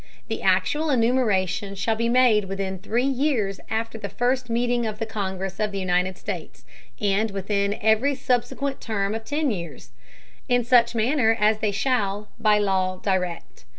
[0.29, 5.05] The actual Enumeration shall be made within three Years after the first Meeting of the
[5.05, 6.65] Congress of the United States,
[6.99, 9.91] and within every subsequent Term of ten Years,
[10.49, 13.65] in such Manner as they shall by Law direct.